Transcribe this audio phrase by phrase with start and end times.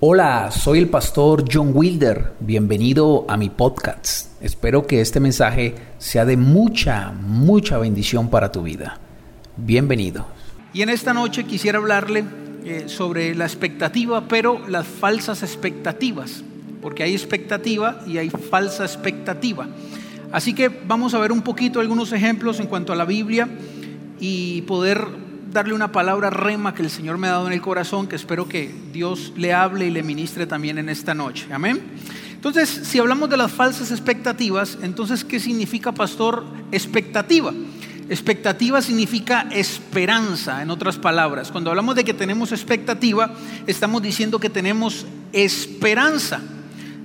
[0.00, 2.34] Hola, soy el pastor John Wilder.
[2.38, 4.40] Bienvenido a mi podcast.
[4.40, 9.00] Espero que este mensaje sea de mucha, mucha bendición para tu vida.
[9.56, 10.24] Bienvenido.
[10.72, 12.22] Y en esta noche quisiera hablarle
[12.64, 16.44] eh, sobre la expectativa, pero las falsas expectativas,
[16.80, 19.66] porque hay expectativa y hay falsa expectativa.
[20.30, 23.48] Así que vamos a ver un poquito algunos ejemplos en cuanto a la Biblia
[24.20, 25.08] y poder
[25.52, 28.48] darle una palabra rema que el Señor me ha dado en el corazón, que espero
[28.48, 31.46] que Dios le hable y le ministre también en esta noche.
[31.52, 31.82] Amén.
[32.32, 37.52] Entonces, si hablamos de las falsas expectativas, entonces, ¿qué significa, pastor, expectativa?
[38.08, 41.50] Expectativa significa esperanza, en otras palabras.
[41.50, 43.34] Cuando hablamos de que tenemos expectativa,
[43.66, 46.40] estamos diciendo que tenemos esperanza.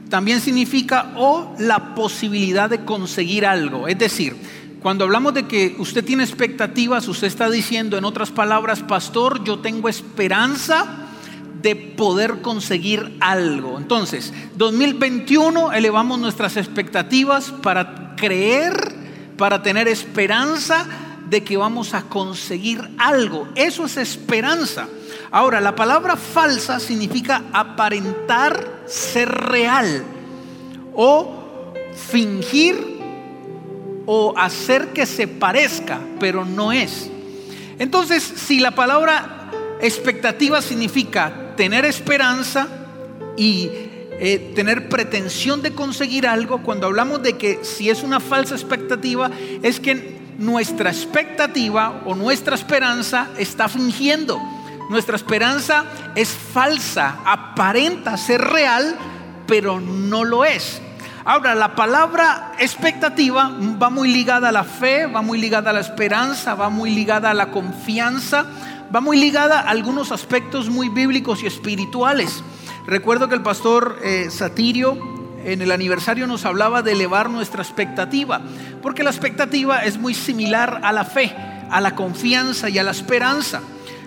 [0.09, 3.88] También significa o la posibilidad de conseguir algo.
[3.88, 4.35] Es decir,
[4.83, 9.59] cuando hablamos de que usted tiene expectativas, usted está diciendo, en otras palabras, pastor, yo
[9.59, 11.07] tengo esperanza
[11.61, 13.77] de poder conseguir algo.
[13.77, 18.73] Entonces, 2021 elevamos nuestras expectativas para creer,
[19.38, 20.86] para tener esperanza
[21.30, 23.47] de que vamos a conseguir algo.
[23.55, 24.89] Eso es esperanza.
[25.31, 30.03] Ahora, la palabra falsa significa aparentar ser real
[30.93, 31.39] o
[31.95, 32.92] fingir
[34.05, 37.09] o hacer que se parezca, pero no es.
[37.79, 39.51] Entonces, si la palabra
[39.81, 42.67] expectativa significa tener esperanza
[43.37, 43.69] y
[44.19, 49.29] eh, tener pretensión de conseguir algo, cuando hablamos de que si es una falsa expectativa,
[49.61, 54.39] es que nuestra expectativa o nuestra esperanza está fingiendo.
[54.89, 58.95] Nuestra esperanza es falsa, aparenta ser real,
[59.47, 60.81] pero no lo es.
[61.25, 63.49] Ahora, la palabra expectativa
[63.81, 67.31] va muy ligada a la fe, va muy ligada a la esperanza, va muy ligada
[67.31, 68.45] a la confianza,
[68.93, 72.43] va muy ligada a algunos aspectos muy bíblicos y espirituales.
[72.85, 74.97] Recuerdo que el pastor eh, Satirio
[75.45, 78.41] en el aniversario nos hablaba de elevar nuestra expectativa,
[78.81, 81.33] porque la expectativa es muy similar a la fe,
[81.69, 83.61] a la confianza y a la esperanza.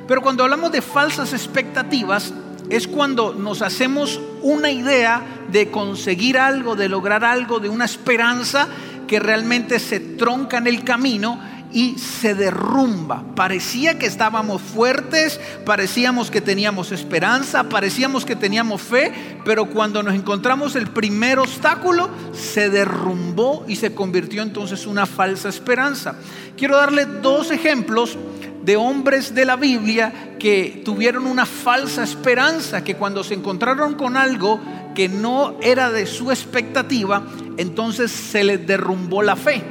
[0.06, 2.34] Pero cuando hablamos de falsas expectativas,
[2.70, 8.68] es cuando nos hacemos una idea de conseguir algo, de lograr algo, de una esperanza
[9.06, 11.40] que realmente se tronca en el camino
[11.72, 13.22] y se derrumba.
[13.34, 19.12] Parecía que estábamos fuertes, parecíamos que teníamos esperanza, parecíamos que teníamos fe,
[19.44, 25.06] pero cuando nos encontramos el primer obstáculo, se derrumbó y se convirtió entonces en una
[25.06, 26.16] falsa esperanza.
[26.56, 28.16] Quiero darle dos ejemplos
[28.64, 34.16] de hombres de la Biblia que tuvieron una falsa esperanza, que cuando se encontraron con
[34.16, 34.60] algo
[34.94, 37.26] que no era de su expectativa,
[37.56, 39.62] entonces se les derrumbó la fe.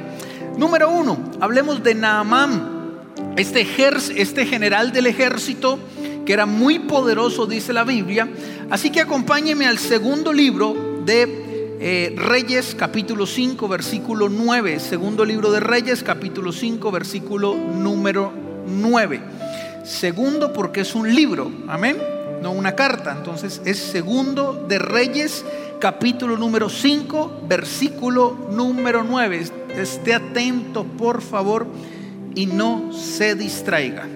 [0.56, 2.76] Número uno, hablemos de Naamán,
[3.36, 3.66] este,
[4.16, 5.78] este general del ejército
[6.26, 8.28] que era muy poderoso, dice la Biblia.
[8.68, 11.46] Así que acompáñeme al segundo libro de
[11.78, 14.80] eh, Reyes, capítulo 5, versículo 9.
[14.80, 18.32] Segundo libro de Reyes, capítulo 5, versículo número
[18.66, 19.35] 9.
[19.86, 21.96] Segundo, porque es un libro, amén,
[22.42, 23.12] no una carta.
[23.16, 25.44] Entonces es segundo de Reyes,
[25.78, 29.46] capítulo número 5, versículo número 9.
[29.76, 31.68] Esté atento, por favor,
[32.34, 34.08] y no se distraiga.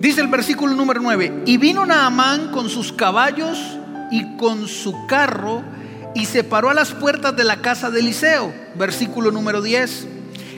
[0.00, 3.78] Dice el versículo número 9, y vino Naamán con sus caballos
[4.10, 5.62] y con su carro
[6.12, 8.52] y se paró a las puertas de la casa de Eliseo.
[8.74, 10.08] Versículo número 10.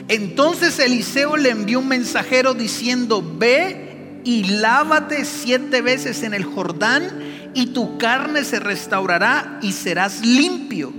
[0.07, 7.51] Entonces Eliseo le envió un mensajero diciendo, ve y lávate siete veces en el Jordán
[7.53, 10.93] y tu carne se restaurará y serás limpio.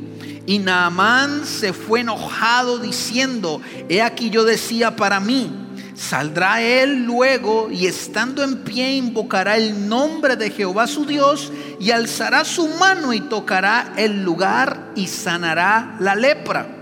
[0.47, 5.51] Y Naamán se fue enojado diciendo, he aquí yo decía para mí,
[5.95, 11.91] saldrá él luego y estando en pie invocará el nombre de Jehová su Dios y
[11.91, 16.76] alzará su mano y tocará el lugar y sanará la lepra.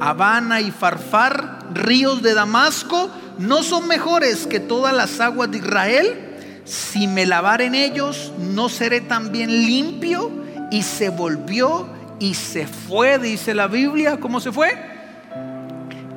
[0.00, 6.24] Habana y Farfar, ríos de Damasco, no son mejores que todas las aguas de Israel.
[6.64, 10.30] Si me lavar en ellos, no seré también limpio.
[10.70, 14.18] Y se volvió y se fue, dice la Biblia.
[14.20, 14.76] ¿Cómo se fue?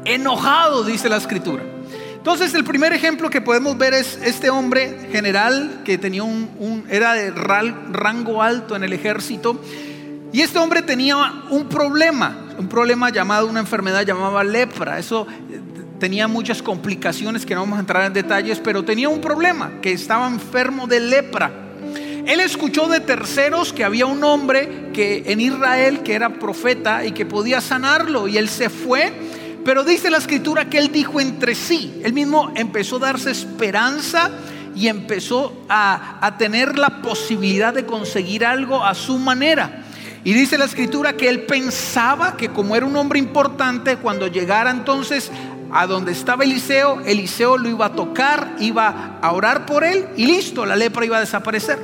[0.04, 1.64] Enojado, dice la escritura.
[2.16, 7.14] Entonces el primer ejemplo que podemos ver es este hombre general que tenía un, era
[7.14, 9.60] de rango alto en el ejército
[10.34, 11.18] y este hombre tenía
[11.50, 14.98] un problema, un problema llamado, una enfermedad llamada lepra.
[14.98, 15.60] Eso eh,
[16.00, 19.92] tenía muchas complicaciones que no vamos a entrar en detalles, pero tenía un problema, que
[19.92, 21.52] estaba enfermo de lepra.
[22.26, 27.12] Él escuchó de terceros que había un hombre que en Israel que era profeta y
[27.12, 29.12] que podía sanarlo y él se fue,
[29.66, 34.32] pero dice la escritura que él dijo entre sí, él mismo empezó a darse esperanza
[34.76, 39.81] y empezó a, a tener la posibilidad de conseguir algo a su manera.
[40.24, 44.70] Y dice la escritura que él pensaba que como era un hombre importante, cuando llegara
[44.70, 45.32] entonces
[45.72, 50.26] a donde estaba Eliseo, Eliseo lo iba a tocar, iba a orar por él y
[50.26, 51.80] listo, la lepra iba a desaparecer.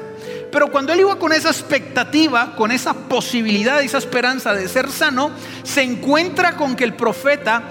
[0.51, 5.31] Pero cuando él iba con esa expectativa, con esa posibilidad, esa esperanza de ser sano,
[5.63, 7.63] se encuentra con que el profeta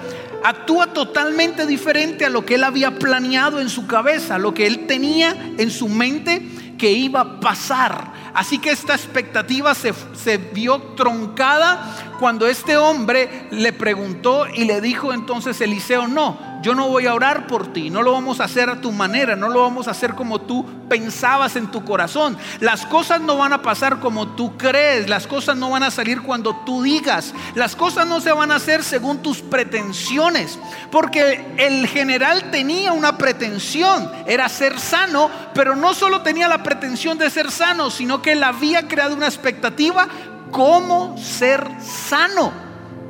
[0.44, 4.86] actúa totalmente diferente a lo que él había planeado en su cabeza, lo que él
[4.86, 6.42] tenía en su mente
[6.76, 8.12] que iba a pasar.
[8.36, 14.82] Así que esta expectativa se, se, vio troncada cuando este hombre le preguntó y le
[14.82, 18.44] dijo entonces Eliseo, no, yo no voy a orar por ti, no lo vamos a
[18.44, 22.36] hacer a tu manera, no lo vamos a hacer como tú pensabas en tu corazón.
[22.58, 26.22] Las cosas no van a pasar como tú crees, las cosas no van a salir
[26.22, 30.58] cuando tú digas, las cosas no se van a hacer según tus pretensiones,
[30.90, 37.16] porque el general tenía una pretensión, era ser sano, pero no solo tenía la pretensión
[37.16, 40.08] de ser sano, sino que él había creado una expectativa
[40.50, 42.52] cómo ser sano.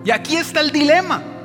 [0.04, 1.35] Y aquí está el dilema.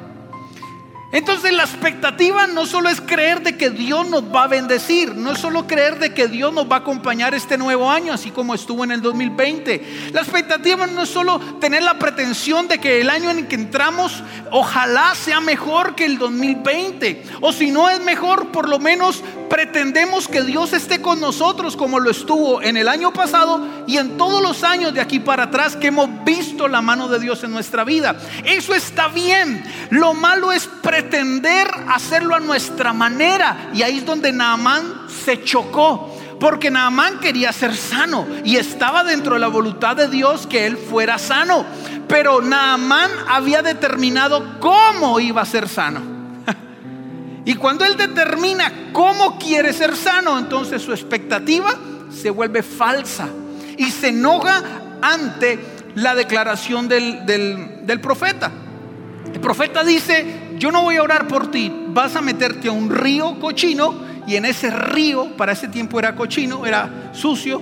[1.12, 5.34] Entonces la expectativa no solo es creer de que Dios nos va a bendecir, no
[5.34, 8.54] es solo creer de que Dios nos va a acompañar este nuevo año, así como
[8.54, 10.12] estuvo en el 2020.
[10.14, 14.24] La expectativa no es solo tener la pretensión de que el año en que entramos
[14.52, 19.22] ojalá sea mejor que el 2020, o si no es mejor, por lo menos
[19.52, 24.16] pretendemos que Dios esté con nosotros como lo estuvo en el año pasado y en
[24.18, 27.52] todos los años de aquí para atrás que hemos visto la mano de Dios en
[27.52, 28.16] nuestra vida.
[28.46, 29.62] Eso está bien.
[29.90, 33.72] Lo malo es pretender hacerlo a nuestra manera.
[33.74, 36.18] Y ahí es donde Naamán se chocó.
[36.40, 40.78] Porque Naamán quería ser sano y estaba dentro de la voluntad de Dios que él
[40.78, 41.66] fuera sano.
[42.08, 46.21] Pero Naamán había determinado cómo iba a ser sano.
[47.46, 51.74] Y cuando él determina cómo quiere ser sano, entonces su expectativa
[52.12, 53.30] se vuelve falsa
[53.78, 54.62] y se enoja
[55.02, 55.60] ante
[55.96, 58.52] la declaración del, del, profeta.
[59.34, 62.90] El profeta dice, yo no voy a orar por ti, vas a meterte a un
[62.90, 63.96] río cochino
[64.28, 67.62] y en ese río, para ese tiempo era cochino, era sucio,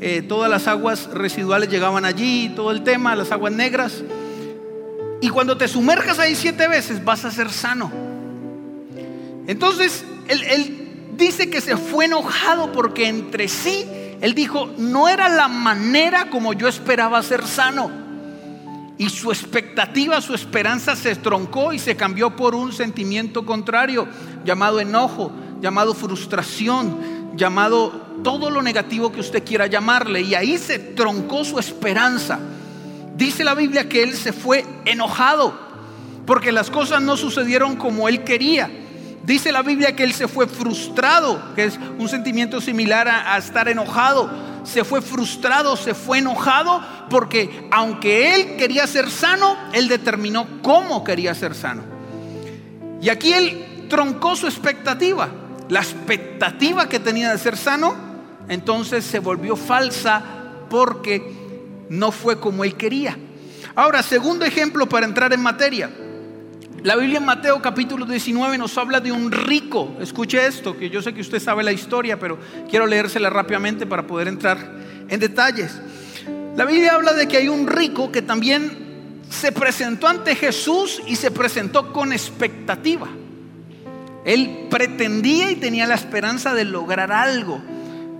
[0.00, 4.02] eh, todas las aguas residuales llegaban allí, todo el tema, las aguas negras.
[5.20, 8.07] Y cuando te sumerjas ahí siete veces vas a ser sano.
[9.48, 13.86] Entonces, él, dice que se fue enojado porque entre sí,
[14.20, 17.90] él dijo, no era la manera como yo esperaba ser sano.
[18.98, 24.06] Y su expectativa, su esperanza se troncó y se cambió por un sentimiento contrario,
[24.44, 27.90] llamado enojo, llamado frustración, llamado
[28.22, 30.20] todo lo negativo que usted quiera llamarle.
[30.20, 32.38] Y ahí se troncó su esperanza.
[33.16, 35.58] Dice la Biblia que él se fue enojado
[36.26, 38.70] porque las cosas no sucedieron como él quería.
[39.28, 43.68] Dice la Biblia que él se fue frustrado, que es un sentimiento similar a, estar
[43.68, 44.30] enojado.
[44.64, 51.04] Se fue frustrado, se fue enojado, porque aunque él quería ser sano, él determinó cómo
[51.04, 51.82] quería ser sano.
[53.02, 55.28] Y aquí él troncó su expectativa.
[55.68, 57.94] La expectativa que tenía de ser sano,
[58.48, 60.22] entonces se volvió falsa
[60.70, 63.18] porque no fue como él quería.
[63.74, 65.90] Ahora, segundo ejemplo para entrar en materia.
[66.84, 69.96] La Biblia en Mateo capítulo 19 nos habla de un rico.
[70.00, 72.38] Escuche esto, que yo sé que usted sabe la historia, pero
[72.70, 74.76] quiero leérsela rápidamente para poder entrar
[75.08, 75.76] en detalles.
[76.56, 81.16] La Biblia habla de que hay un rico que también se presentó ante Jesús y
[81.16, 83.08] se presentó con expectativa.
[84.24, 87.60] Él pretendía y tenía la esperanza de lograr algo.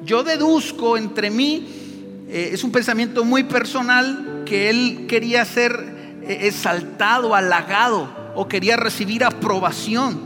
[0.05, 6.41] Yo deduzco entre mí, eh, es un pensamiento muy personal, que él quería ser eh,
[6.43, 10.21] exaltado, halagado o quería recibir aprobación.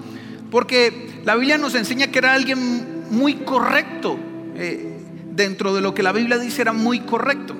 [0.50, 4.18] Porque la Biblia nos enseña que era alguien muy correcto.
[4.54, 4.98] Eh,
[5.34, 7.56] dentro de lo que la Biblia dice era muy correcto.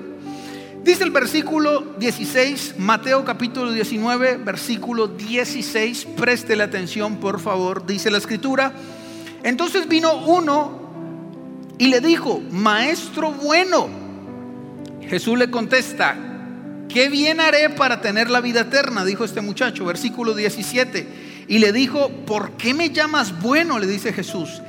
[0.83, 8.11] Dice el versículo 16, Mateo capítulo 19, versículo 16, preste la atención por favor, dice
[8.11, 8.73] la escritura.
[9.41, 10.83] Entonces vino uno
[11.79, 13.89] y le dijo, maestro bueno.
[15.01, 16.32] Jesús le contesta,
[16.93, 19.03] ¿qué bien haré para tener la vida eterna?
[19.03, 21.45] Dijo este muchacho, versículo 17.
[21.47, 23.79] Y le dijo, ¿por qué me llamas bueno?
[23.79, 24.61] Le dice Jesús.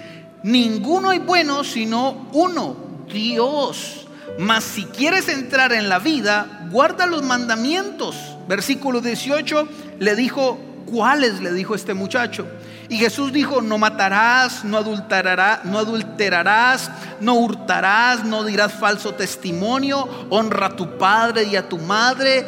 [0.43, 2.76] Ninguno hay bueno sino uno,
[3.12, 4.09] Dios.
[4.38, 8.16] Mas si quieres entrar en la vida, guarda los mandamientos.
[8.49, 9.69] Versículo 18
[10.00, 11.40] le dijo, ¿cuáles?
[11.40, 12.47] Le dijo este muchacho.
[12.88, 20.09] Y Jesús dijo, no matarás, no adulterarás, no adulterarás, no hurtarás, no dirás falso testimonio,
[20.31, 22.47] honra a tu padre y a tu madre,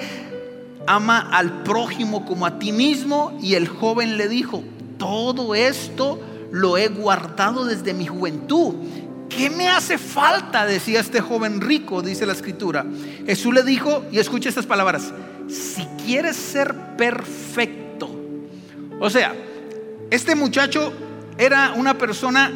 [0.86, 3.38] ama al prójimo como a ti mismo.
[3.42, 4.62] Y el joven le dijo,
[4.98, 6.20] todo esto
[6.52, 8.74] lo he guardado desde mi juventud.
[9.28, 10.66] ¿qué me hace falta?
[10.66, 12.84] Decía este joven rico, dice la escritura.
[13.26, 15.12] Jesús le dijo, y escucha estas palabras,
[15.48, 18.08] si quieres ser perfecto.
[18.98, 19.34] O sea,
[20.10, 20.92] este muchacho
[21.38, 22.52] era una persona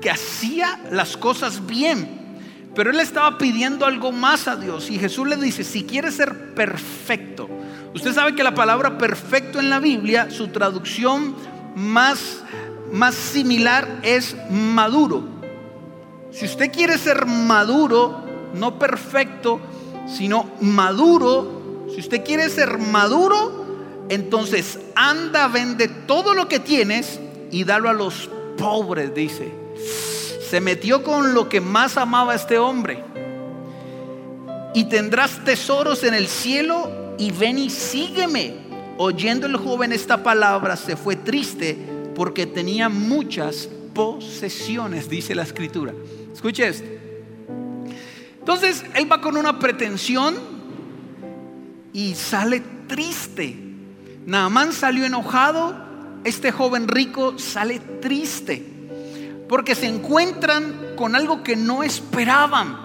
[0.00, 2.08] que hacía las cosas bien,
[2.74, 4.90] pero él estaba pidiendo algo más a Dios.
[4.90, 7.48] Y Jesús le dice, si quieres ser perfecto,
[7.94, 11.34] usted sabe que la palabra perfecto en la Biblia, su traducción
[11.74, 12.42] más,
[12.92, 15.24] más similar es maduro.
[16.30, 18.24] Si usted quiere ser maduro,
[18.54, 19.60] no perfecto,
[20.06, 23.65] sino maduro, si usted quiere ser maduro,
[24.08, 27.20] entonces anda, vende todo lo que tienes
[27.50, 29.50] y dalo a los pobres, dice.
[30.48, 33.02] Se metió con lo que más amaba este hombre.
[34.74, 38.66] Y tendrás tesoros en el cielo y ven y sígueme.
[38.98, 41.76] Oyendo el joven esta palabra, se fue triste
[42.14, 45.92] porque tenía muchas posesiones, dice la escritura.
[46.32, 46.86] Escuche esto.
[48.38, 50.36] Entonces él va con una pretensión
[51.92, 53.65] y sale triste.
[54.26, 55.74] Naamán salió enojado,
[56.24, 58.76] este joven rico sale triste
[59.48, 62.84] porque se encuentran con algo que no esperaban.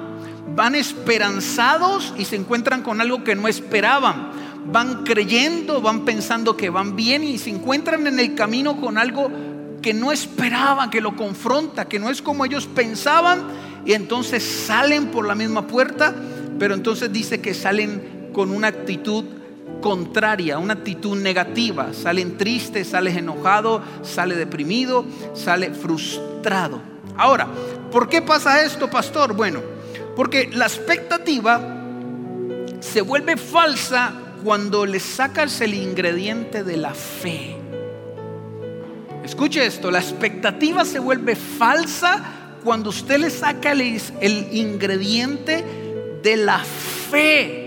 [0.56, 4.32] Van esperanzados y se encuentran con algo que no esperaban.
[4.66, 9.32] Van creyendo, van pensando que van bien y se encuentran en el camino con algo
[9.82, 13.42] que no esperaban, que lo confronta, que no es como ellos pensaban
[13.84, 16.14] y entonces salen por la misma puerta,
[16.60, 19.26] pero entonces dice que salen con una actitud
[19.82, 21.94] contraria, una actitud negativa.
[21.94, 26.82] Salen tristes, sales enojado, sale deprimido, sale frustrado.
[27.18, 27.48] Ahora,
[27.92, 29.36] ¿por qué pasa esto, pastor?
[29.36, 29.60] Bueno,
[30.16, 31.60] porque la expectativa
[32.80, 37.58] se vuelve falsa cuando le sacas el ingrediente de la fe.
[39.24, 42.24] Escuche esto, la expectativa se vuelve falsa
[42.64, 45.64] cuando usted le saca el, el ingrediente
[46.24, 47.61] de la fe.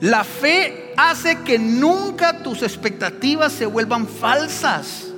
[0.00, 5.08] La fe hace que nunca tus expectativas se vuelvan falsas.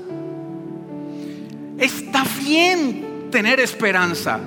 [1.79, 4.41] Está bien tener esperanza.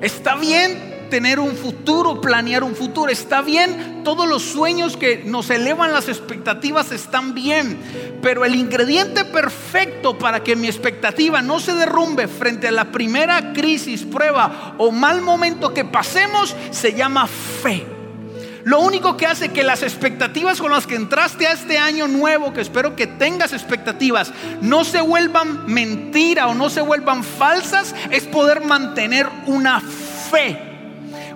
[0.00, 3.10] Está bien tener un futuro, planear un futuro.
[3.10, 7.78] Está bien, todos los sueños que nos elevan las expectativas están bien.
[8.20, 13.52] Pero el ingrediente perfecto para que mi expectativa no se derrumbe frente a la primera
[13.52, 17.97] crisis, prueba o mal momento que pasemos se llama fe.
[18.68, 22.52] Lo único que hace que las expectativas con las que entraste a este año nuevo,
[22.52, 28.24] que espero que tengas expectativas, no se vuelvan mentira o no se vuelvan falsas, es
[28.24, 30.67] poder mantener una fe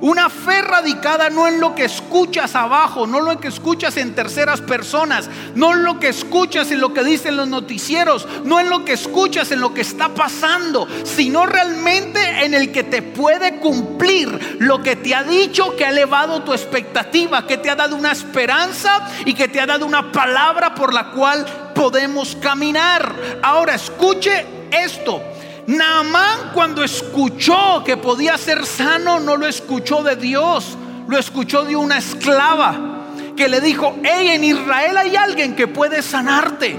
[0.03, 4.15] una fe radicada no en lo que escuchas abajo, no en lo que escuchas en
[4.17, 8.69] terceras personas, no en lo que escuchas en lo que dicen los noticieros, no en
[8.69, 13.61] lo que escuchas en lo que está pasando, sino realmente en el que te puede
[13.61, 17.95] cumplir lo que te ha dicho, que ha elevado tu expectativa, que te ha dado
[17.95, 23.15] una esperanza y que te ha dado una palabra por la cual podemos caminar.
[23.41, 25.23] Ahora escuche esto.
[25.67, 30.77] Naamán cuando escuchó que podía ser sano, no lo escuchó de Dios,
[31.07, 32.93] lo escuchó de una esclava
[33.37, 36.77] que le dijo, hey, en Israel hay alguien que puede sanarte.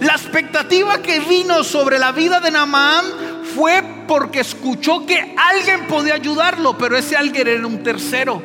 [0.00, 3.04] La expectativa que vino sobre la vida de Naamán
[3.54, 8.42] fue porque escuchó que alguien podía ayudarlo, pero ese alguien era un tercero.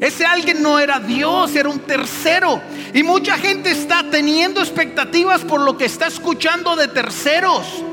[0.00, 2.62] Ese alguien no era Dios, era un tercero.
[2.94, 7.84] Y mucha gente está teniendo expectativas por lo que está escuchando de terceros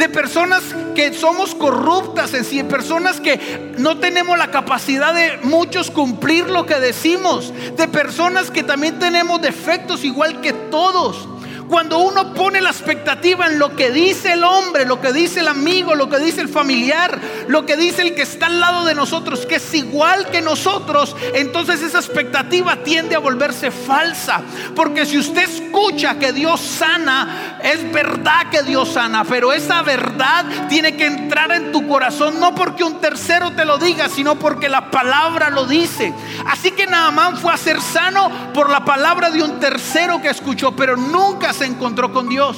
[0.00, 0.62] de personas
[0.94, 6.64] que somos corruptas en sí, personas que no tenemos la capacidad de muchos cumplir lo
[6.64, 11.28] que decimos, de personas que también tenemos defectos igual que todos.
[11.70, 15.46] Cuando uno pone la expectativa en lo que dice el hombre, lo que dice el
[15.46, 18.96] amigo, lo que dice el familiar, lo que dice el que está al lado de
[18.96, 24.42] nosotros, que es igual que nosotros, entonces esa expectativa tiende a volverse falsa.
[24.74, 30.46] Porque si usted escucha que Dios sana, es verdad que Dios sana, pero esa verdad
[30.68, 34.68] tiene que entrar en tu corazón, no porque un tercero te lo diga, sino porque
[34.68, 36.12] la palabra lo dice.
[36.46, 40.72] Así que Naamán fue a ser sano por la palabra de un tercero que escuchó,
[40.72, 42.56] pero nunca se encontró con Dios.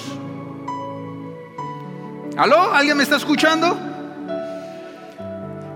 [2.37, 2.73] ¿Aló?
[2.73, 3.77] ¿Alguien me está escuchando?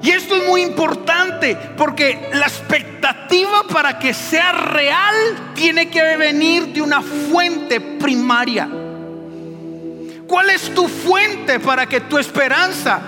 [0.00, 5.16] Y esto es muy importante porque la expectativa para que sea real
[5.56, 8.68] tiene que venir de una fuente primaria.
[10.28, 13.00] ¿Cuál es tu fuente para que tu esperanza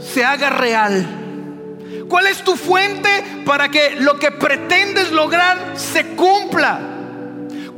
[0.00, 2.06] se haga real?
[2.08, 6.99] ¿Cuál es tu fuente para que lo que pretendes lograr se cumpla?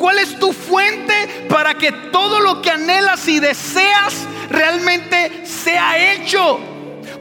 [0.02, 6.58] ¿Cuál es tu fuente para que todo lo que anhelas y deseas realmente sea hecho.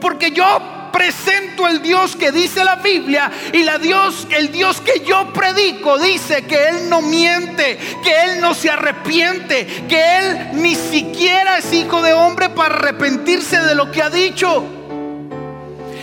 [0.00, 5.04] Porque yo presento el Dios que dice la Biblia y la Dios, el Dios que
[5.06, 10.74] yo predico dice que Él no miente, que Él no se arrepiente, que Él ni
[10.74, 14.81] siquiera es hijo de hombre para arrepentirse de lo que ha dicho.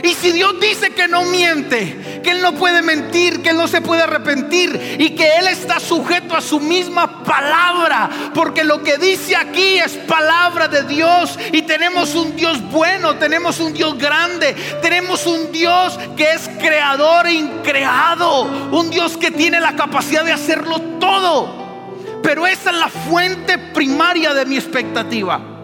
[0.04, 3.68] Y si Dios dice que no miente, que Él no puede mentir, que Él no
[3.68, 8.98] se puede arrepentir y que Él está sujeto a su misma palabra, porque lo que
[8.98, 14.56] dice aquí es palabra de Dios y tenemos un Dios bueno, tenemos un Dios grande,
[14.82, 20.32] tenemos un Dios que es creador e increado, un Dios que tiene la capacidad de
[20.32, 21.60] hacerlo todo.
[22.22, 25.59] Pero esa es la fuente primaria de mi expectativa.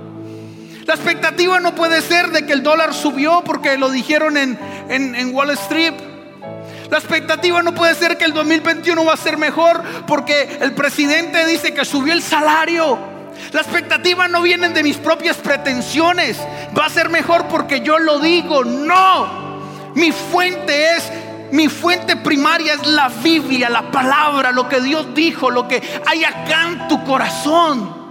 [0.86, 5.50] La expectativa no puede ser de que el dólar subió porque lo dijeron en, Wall
[5.52, 5.94] Street.
[6.92, 11.44] La expectativa no puede ser que el 2021 va a ser mejor porque el presidente
[11.48, 13.00] dice que subió el salario.
[13.52, 16.38] La expectativa no viene de mis propias pretensiones.
[16.78, 18.64] Va a ser mejor porque yo lo digo.
[18.64, 19.92] No.
[19.96, 21.12] Mi fuente es,
[21.52, 26.24] mi fuente primaria es la Biblia, la palabra, lo que Dios dijo, lo que hay
[26.24, 28.05] acá en tu corazón.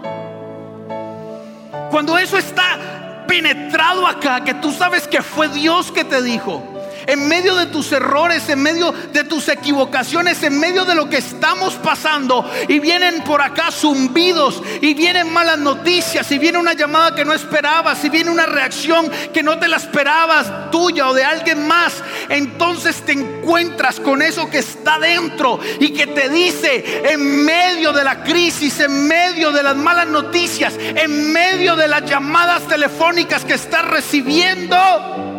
[1.94, 6.73] Cuando eso está penetrado acá, que tú sabes que fue Dios que te dijo
[7.06, 11.18] en medio de tus errores, en medio de tus equivocaciones, en medio de lo que
[11.18, 17.14] estamos pasando y vienen por acá zumbidos y vienen malas noticias y viene una llamada
[17.14, 21.24] que no esperabas y viene una reacción que no te la esperabas tuya o de
[21.24, 27.44] alguien más, entonces te encuentras con eso que está dentro y que te dice en
[27.44, 32.66] medio de la crisis, en medio de las malas noticias, en medio de las llamadas
[32.66, 35.33] telefónicas que estás recibiendo,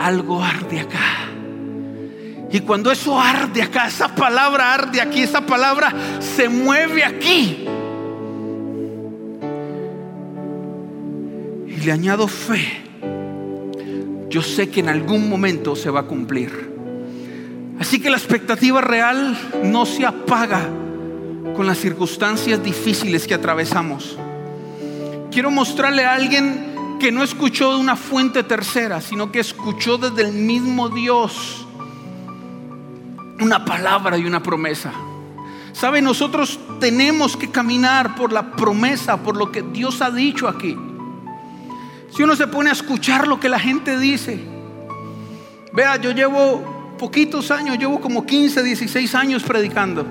[0.00, 1.28] algo arde acá.
[2.50, 7.66] Y cuando eso arde acá, esa palabra arde aquí, esa palabra se mueve aquí.
[11.68, 12.82] Y le añado fe.
[14.28, 16.70] Yo sé que en algún momento se va a cumplir.
[17.78, 20.68] Así que la expectativa real no se apaga
[21.54, 24.18] con las circunstancias difíciles que atravesamos.
[25.30, 26.69] Quiero mostrarle a alguien
[27.00, 31.66] que no escuchó de una fuente tercera, sino que escuchó desde el mismo Dios
[33.40, 34.92] una palabra y una promesa.
[35.72, 36.02] ¿Sabe?
[36.02, 40.76] Nosotros tenemos que caminar por la promesa, por lo que Dios ha dicho aquí.
[42.14, 44.38] Si uno se pone a escuchar lo que la gente dice,
[45.72, 50.06] vea, yo llevo poquitos años, llevo como 15, 16 años predicando.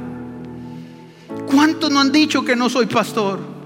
[1.46, 3.59] ¿Cuántos no han dicho que no soy pastor?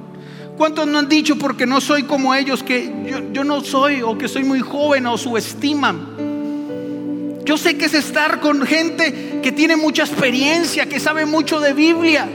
[0.58, 2.92] ¿Cuántos no han dicho porque no soy como ellos que
[3.32, 7.42] yo, no soy o que soy muy joven o subestiman?
[7.44, 11.74] Yo sé que es estar con gente que tiene mucha experiencia, que sabe mucho de
[11.74, 12.30] Biblia.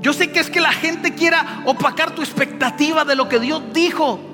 [0.00, 3.62] Yo sé que es que la gente quiera opacar tu expectativa de lo que Dios
[3.72, 4.31] dijo.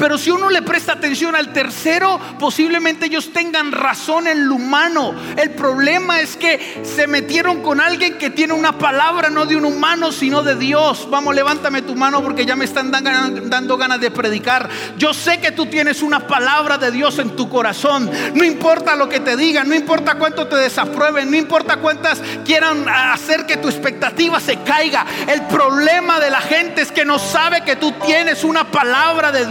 [0.00, 5.14] Pero si uno le presta atención al tercero, posiblemente ellos tengan razón en lo humano.
[5.36, 9.66] El problema es que se metieron con alguien que tiene una palabra no de un
[9.66, 11.06] humano, sino de Dios.
[11.10, 14.70] Vamos, levántame tu mano porque ya me están dando ganas de predicar.
[14.96, 18.10] Yo sé que tú tienes una palabra de Dios en tu corazón.
[18.32, 22.88] No importa lo que te digan, no importa cuánto te desaprueben, no importa cuántas quieran
[22.88, 25.04] hacer que tu expectativa se caiga.
[25.28, 29.44] El problema de la gente es que no sabe que tú tienes una palabra de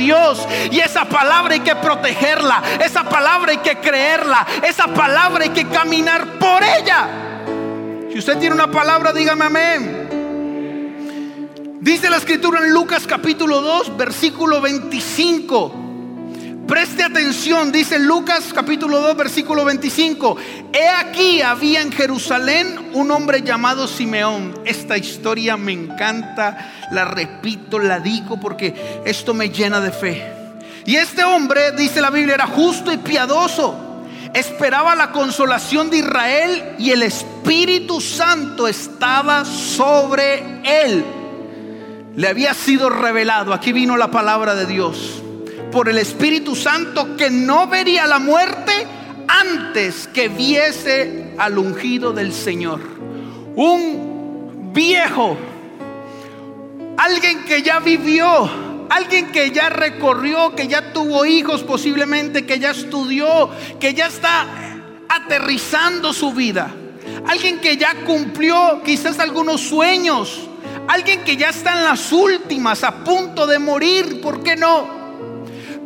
[0.71, 5.67] Y esa palabra hay que protegerla, esa palabra hay que creerla, esa palabra hay que
[5.67, 7.07] caminar por ella.
[8.11, 10.09] Si usted tiene una palabra, dígame amén.
[11.81, 15.88] Dice la escritura en Lucas capítulo 2, versículo 25.
[16.69, 20.37] Preste atención, dice Lucas capítulo 2, versículo 25.
[20.71, 24.53] He aquí había en Jerusalén un hombre llamado Simeón.
[24.65, 30.31] Esta historia me encanta, la repito, la digo porque esto me llena de fe.
[30.85, 34.05] Y este hombre, dice la Biblia, era justo y piadoso.
[34.35, 41.03] Esperaba la consolación de Israel y el Espíritu Santo estaba sobre él.
[42.15, 45.23] Le había sido revelado, aquí vino la palabra de Dios
[45.71, 48.71] por el Espíritu Santo que no vería la muerte
[49.27, 52.81] antes que viese al ungido del Señor.
[53.55, 55.37] Un viejo,
[56.97, 58.49] alguien que ya vivió,
[58.89, 64.47] alguien que ya recorrió, que ya tuvo hijos posiblemente, que ya estudió, que ya está
[65.07, 66.73] aterrizando su vida.
[67.27, 70.47] Alguien que ya cumplió quizás algunos sueños.
[70.87, 74.98] Alguien que ya está en las últimas, a punto de morir, ¿por qué no?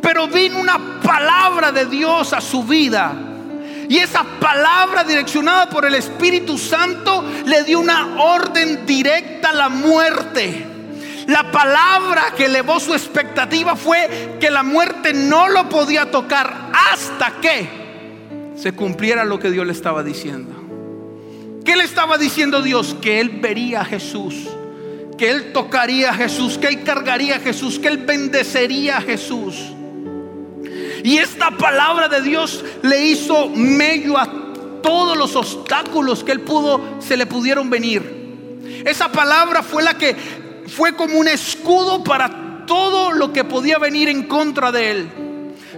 [0.04, 3.10] Pero vino una palabra de Dios a su vida.
[3.88, 9.68] Y esa palabra direccionada por el Espíritu Santo le dio una orden directa a la
[9.70, 10.66] muerte.
[11.26, 17.40] La palabra que elevó su expectativa fue que la muerte no lo podía tocar hasta
[17.40, 20.52] que se cumpliera lo que Dios le estaba diciendo.
[21.64, 22.94] ¿Qué le estaba diciendo Dios?
[23.00, 24.34] Que él vería a Jesús,
[25.16, 29.73] que él tocaría a Jesús, que él cargaría a Jesús, que él bendecería a Jesús.
[31.04, 34.26] Y esta palabra de Dios le hizo medio a
[34.82, 38.82] todos los obstáculos que él pudo, se le pudieron venir.
[38.86, 40.16] Esa palabra fue la que
[40.66, 45.23] fue como un escudo para todo lo que podía venir en contra de él.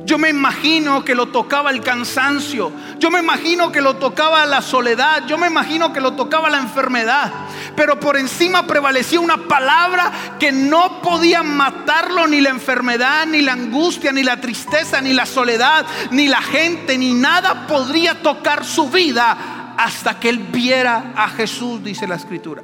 [0.06, 2.70] Yo me imagino que lo tocaba el cansancio.
[3.00, 5.26] Yo me imagino que lo tocaba la soledad.
[5.26, 7.32] Yo me imagino que lo tocaba la enfermedad.
[7.74, 13.54] Pero por encima prevalecía una palabra que no podía matarlo ni la enfermedad, ni la
[13.54, 18.88] angustia, ni la tristeza, ni la soledad, ni la gente, ni nada podría tocar su
[18.88, 22.62] vida hasta que él viera a Jesús, dice la escritura.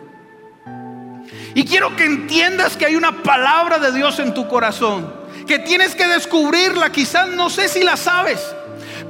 [1.55, 5.22] Y quiero que entiendas que hay una palabra de Dios en tu corazón
[5.53, 6.89] que tienes que descubrirla.
[6.89, 8.41] Quizás no sé si la sabes,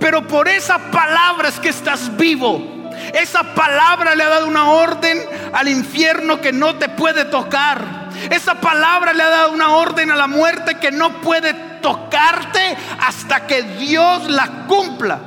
[0.01, 2.91] pero por esa palabra es que estás vivo.
[3.15, 8.11] Esa palabra le ha dado una orden al infierno que no te puede tocar.
[8.29, 13.47] Esa palabra le ha dado una orden a la muerte que no puede tocarte hasta
[13.47, 15.21] que Dios la cumpla.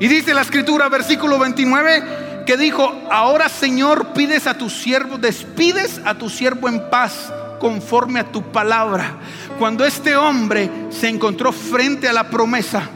[0.00, 6.00] Y dice la escritura, versículo 29, que dijo, ahora Señor pides a tu siervo, despides
[6.06, 9.18] a tu siervo en paz conforme a tu palabra.
[9.58, 12.88] Cuando este hombre se encontró frente a la promesa,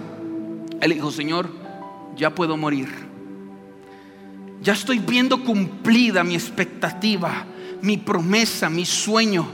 [0.80, 1.48] él dijo, Señor,
[2.16, 2.88] ya puedo morir.
[4.62, 7.46] Ya estoy viendo cumplida mi expectativa,
[7.80, 9.46] mi promesa, mi sueño.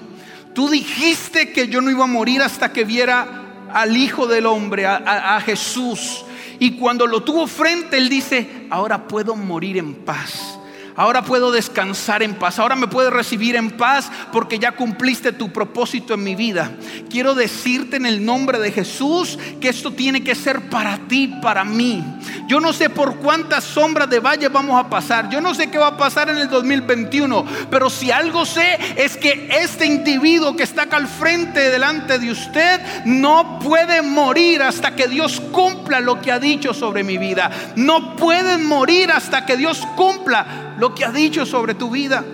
[0.54, 4.86] Tú dijiste que yo no iba a morir hasta que viera al Hijo del Hombre,
[4.86, 6.24] a, a Jesús.
[6.58, 10.57] Y cuando lo tuvo frente, él dice, ahora puedo morir en paz.
[10.98, 12.58] Ahora puedo descansar en paz.
[12.58, 16.72] Ahora me puedes recibir en paz porque ya cumpliste tu propósito en mi vida.
[17.08, 21.62] Quiero decirte en el nombre de Jesús que esto tiene que ser para ti, para
[21.62, 22.04] mí.
[22.48, 25.30] Yo no sé por cuántas sombras de valle vamos a pasar.
[25.30, 27.46] Yo no sé qué va a pasar en el 2021.
[27.70, 32.32] Pero si algo sé es que este individuo que está acá al frente delante de
[32.32, 37.52] usted no puede morir hasta que Dios cumpla lo que ha dicho sobre mi vida.
[37.76, 42.24] No puede morir hasta que Dios cumpla lo que ha dicho sobre tu vida.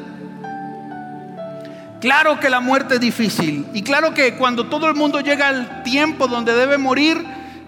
[2.01, 5.83] Claro que la muerte es difícil y claro que cuando todo el mundo llega al
[5.83, 7.25] tiempo donde debe morir,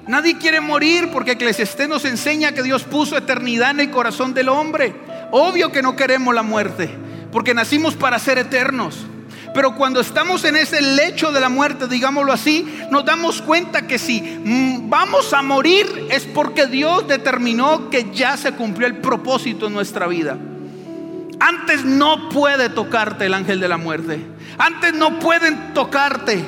[0.07, 4.51] nadie quiere morir porque Eclesiastés nos enseña que Dios puso eternidad en el corazón del
[4.51, 4.95] hombre.
[5.31, 6.91] Obvio que no queremos la muerte
[7.33, 9.07] porque nacimos para ser eternos.
[9.55, 13.99] Pero cuando estamos en ese lecho de la muerte, digámoslo así, nos damos cuenta que
[13.99, 14.39] si
[14.83, 20.07] vamos a morir es porque Dios determinó que ya se cumplió el propósito en nuestra
[20.07, 20.37] vida.
[21.39, 24.21] Antes no puede tocarte el ángel de la muerte.
[24.59, 26.43] Antes no pueden tocarte.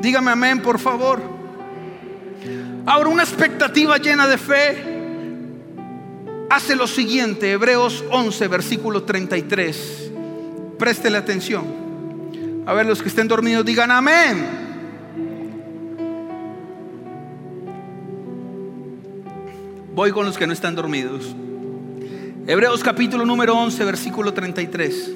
[0.00, 1.20] Dígame amén, por favor.
[2.86, 4.90] Ahora una expectativa llena de fe
[6.48, 10.12] hace lo siguiente, Hebreos 11, versículo 33.
[10.78, 11.64] Préstele atención.
[12.66, 14.68] A ver, los que estén dormidos digan amén.
[19.94, 21.34] Voy con los que no están dormidos.
[22.46, 25.10] Hebreos capítulo número 11, versículo 33.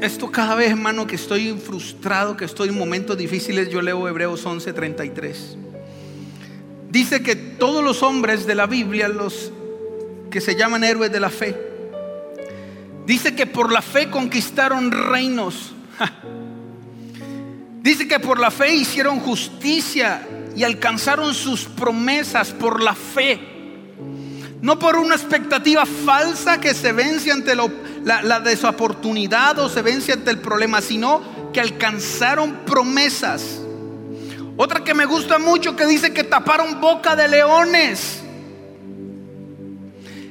[0.00, 4.44] esto cada vez, hermano, que estoy frustrado, que estoy en momentos difíciles, yo leo Hebreos
[4.44, 5.56] 11, 33.
[6.90, 9.52] Dice que todos los hombres de la Biblia, los
[10.30, 11.56] que se llaman héroes de la fe,
[13.06, 15.74] dice que por la fe conquistaron reinos.
[17.82, 23.40] Dice que por la fe hicieron justicia y alcanzaron sus promesas por la fe.
[24.60, 30.12] No por una expectativa falsa que se vence ante la, la desoportunidad o se vence
[30.12, 33.60] ante el problema, sino que alcanzaron promesas.
[34.56, 38.20] Otra que me gusta mucho que dice que taparon boca de leones.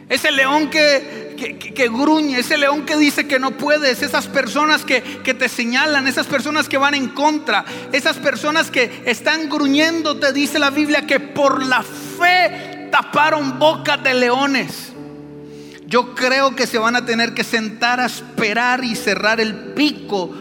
[0.10, 5.02] Ese león que, que, gruñe, ese león que dice que no puedes, esas personas que,
[5.02, 10.34] que te señalan, esas personas que van en contra, esas personas que están gruñendo, te
[10.34, 14.92] dice la Biblia que por la fe taparon bocas de leones.
[15.86, 20.34] Yo creo que se van a tener que sentar a esperar y cerrar el pico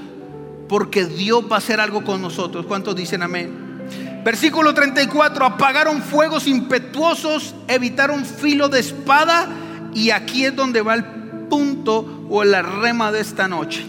[0.68, 2.66] porque Dios va a hacer algo con nosotros.
[2.66, 3.66] ¿Cuántos dicen amén?
[4.24, 9.48] Versículo 34, apagaron fuegos impetuosos, evitaron filo de espada
[9.96, 11.04] y aquí es donde va el
[11.48, 13.82] punto o la rema de esta noche.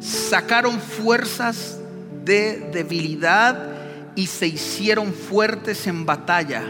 [0.00, 1.78] Sacaron fuerzas
[2.24, 3.68] de debilidad
[4.16, 6.62] y se hicieron fuertes en batalla.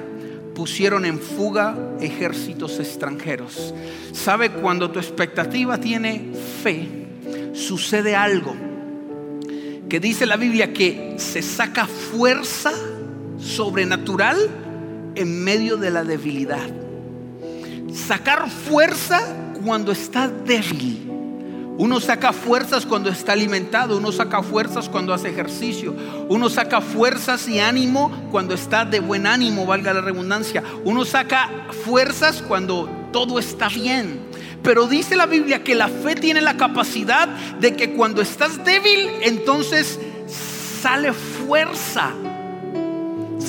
[0.57, 3.73] pusieron en fuga ejércitos extranjeros.
[4.13, 4.51] ¿Sabe?
[4.51, 7.07] Cuando tu expectativa tiene fe,
[7.55, 8.55] sucede algo
[9.89, 12.73] que dice la Biblia que se saca fuerza
[13.39, 14.37] sobrenatural
[15.15, 16.90] en medio de la debilidad.
[17.95, 19.21] Sacar fuerza
[19.65, 21.07] cuando está débil.
[21.79, 25.97] Uno saca fuerzas cuando está alimentado, uno saca fuerzas cuando hace ejercicio,
[26.29, 30.63] uno saca fuerzas y ánimo cuando está de buen ánimo, valga la redundancia.
[30.85, 31.49] Uno saca
[31.87, 34.21] fuerzas cuando todo está bien.
[34.63, 39.09] Pero dice la Biblia que la fe tiene la capacidad de que cuando estás débil,
[39.23, 39.99] entonces
[40.83, 42.13] sale fuerza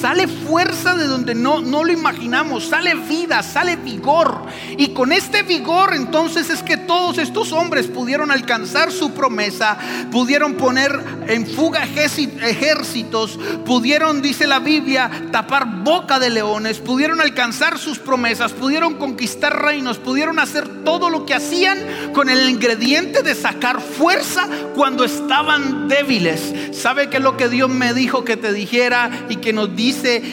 [0.02, 4.48] Sale fuerza de donde no, no lo imaginamos, sale vida, sale vigor.
[4.76, 9.78] Y con este vigor entonces es que todos estos hombres pudieron alcanzar su promesa,
[10.12, 17.78] pudieron poner en fuga ejércitos, pudieron, dice la Biblia, tapar boca de leones, pudieron alcanzar
[17.78, 21.78] sus promesas, pudieron conquistar reinos, pudieron hacer todo lo que hacían
[22.12, 26.54] con el ingrediente de sacar fuerza cuando estaban débiles.
[26.72, 29.76] ¿Sabe que lo que Dios me dijo que te dijera y que nos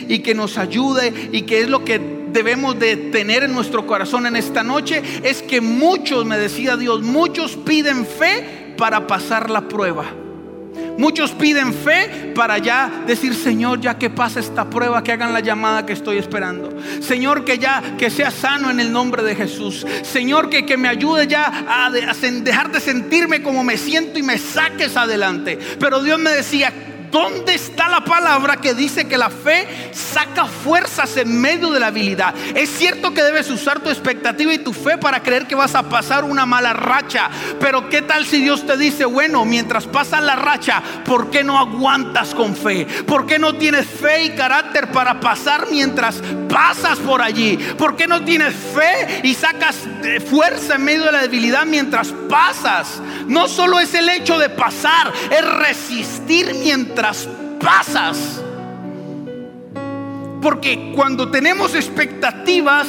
[0.08, 2.00] y que nos ayude y que es lo que
[2.32, 7.02] debemos de tener en nuestro corazón en esta noche, es que muchos, me decía Dios,
[7.02, 10.04] muchos piden fe para pasar la prueba.
[10.98, 15.38] Muchos piden fe para ya decir, Señor, ya que pase esta prueba, que hagan la
[15.38, 16.76] llamada que estoy esperando.
[17.00, 19.86] Señor, que ya, que sea sano en el nombre de Jesús.
[20.02, 24.38] Señor, que, que me ayude ya a dejar de sentirme como me siento y me
[24.38, 25.56] saques adelante.
[25.78, 26.72] Pero Dios me decía,
[27.10, 31.86] ¿Dónde está la palabra que dice que la fe saca fuerzas en medio de la
[31.86, 32.34] habilidad?
[32.54, 35.88] Es cierto que debes usar tu expectativa y tu fe para creer que vas a
[35.88, 37.30] pasar una mala racha.
[37.60, 41.58] Pero ¿qué tal si Dios te dice, bueno, mientras pasa la racha, ¿por qué no
[41.58, 42.86] aguantas con fe?
[43.06, 47.56] ¿Por qué no tienes fe y carácter para pasar mientras pasas por allí?
[47.78, 49.76] ¿Por qué no tienes fe y sacas
[50.28, 53.00] fuerza en medio de la debilidad mientras pasas?
[53.26, 56.97] No solo es el hecho de pasar, es resistir mientras
[57.60, 58.42] pasas.
[60.40, 62.86] Porque cuando tenemos expectativas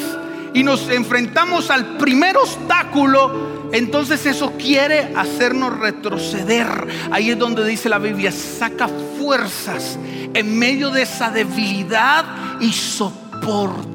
[0.53, 6.67] y nos enfrentamos al primer obstáculo, entonces eso quiere hacernos retroceder.
[7.11, 8.87] Ahí es donde dice la Biblia, saca
[9.19, 9.97] fuerzas
[10.33, 12.25] en medio de esa debilidad
[12.59, 13.89] y soporta.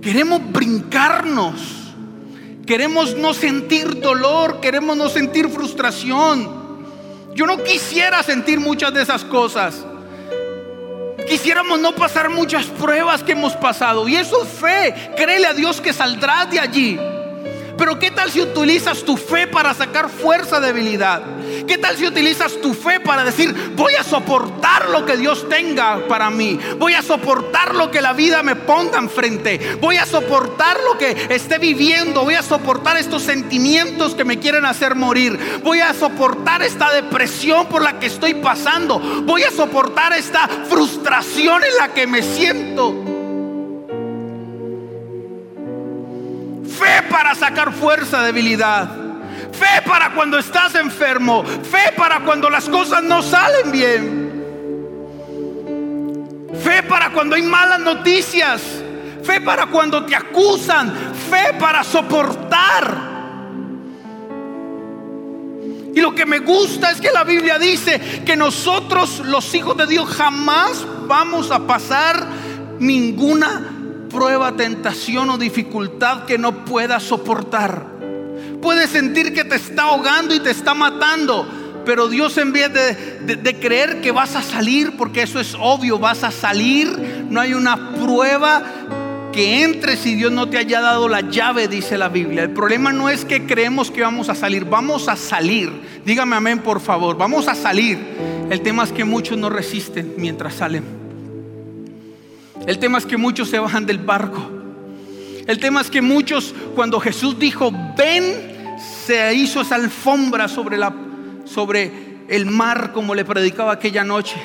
[0.00, 1.92] Queremos brincarnos,
[2.66, 6.59] queremos no sentir dolor, queremos no sentir frustración.
[7.40, 9.74] Yo no quisiera sentir muchas de esas cosas.
[11.26, 14.06] Quisiéramos no pasar muchas pruebas que hemos pasado.
[14.06, 15.14] Y eso es fe.
[15.16, 17.00] Créele a Dios que saldrás de allí.
[17.78, 21.22] Pero ¿qué tal si utilizas tu fe para sacar fuerza de debilidad?
[21.66, 26.06] ¿Qué tal si utilizas tu fe para decir, voy a soportar lo que Dios tenga
[26.08, 26.58] para mí?
[26.78, 29.78] Voy a soportar lo que la vida me ponga enfrente.
[29.80, 32.22] Voy a soportar lo que esté viviendo.
[32.22, 35.60] Voy a soportar estos sentimientos que me quieren hacer morir.
[35.62, 38.98] Voy a soportar esta depresión por la que estoy pasando.
[38.98, 42.94] Voy a soportar esta frustración en la que me siento.
[46.78, 49.09] Fe para sacar fuerza, debilidad.
[49.52, 51.44] Fe para cuando estás enfermo.
[51.44, 54.30] Fe para cuando las cosas no salen bien.
[56.62, 58.62] Fe para cuando hay malas noticias.
[59.22, 60.92] Fe para cuando te acusan.
[61.30, 63.10] Fe para soportar.
[65.94, 69.86] Y lo que me gusta es que la Biblia dice que nosotros los hijos de
[69.86, 72.26] Dios jamás vamos a pasar
[72.78, 73.70] ninguna
[74.08, 77.89] prueba, tentación o dificultad que no puedas soportar.
[78.62, 81.46] Puedes sentir que te está ahogando y te está matando.
[81.84, 85.98] Pero Dios en vez de, de, creer que vas a salir, porque eso es obvio,
[85.98, 88.62] vas a salir, no hay una prueba
[89.32, 92.42] que entre si Dios no te haya dado la llave, dice la Biblia.
[92.42, 95.70] El problema no es que creemos que vamos a salir, vamos a salir.
[96.04, 97.98] Dígame amén, por favor, vamos a salir.
[98.50, 100.84] El tema es que muchos no resisten mientras salen.
[102.66, 104.60] El tema es que muchos se bajan del barco.
[105.46, 108.49] El tema es que muchos, cuando Jesús dijo, ven,
[109.06, 110.94] se hizo esa alfombra sobre, la,
[111.44, 114.36] sobre el mar, como le predicaba aquella noche.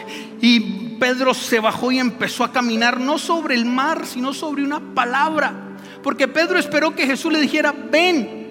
[0.41, 4.80] Y Pedro se bajó y empezó a caminar, no sobre el mar, sino sobre una
[4.80, 5.54] palabra.
[6.04, 8.43] Porque Pedro esperó que Jesús le dijera, ven.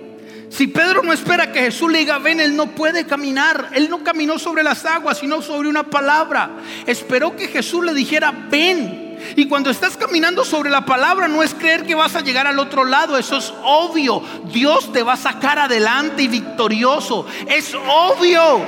[0.48, 3.70] Si Pedro no espera que Jesús le diga, ven, él no puede caminar.
[3.72, 6.50] Él no caminó sobre las aguas, sino sobre una palabra.
[6.86, 9.03] Esperó que Jesús le dijera, ven.
[9.36, 12.58] Y cuando estás caminando sobre la palabra no es creer que vas a llegar al
[12.58, 14.22] otro lado, eso es obvio.
[14.44, 17.26] Dios te va a sacar adelante y victorioso.
[17.46, 18.62] Es obvio.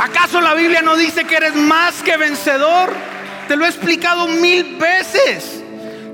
[0.00, 2.90] ¿Acaso la Biblia no dice que eres más que vencedor?
[3.48, 5.62] Te lo he explicado mil veces.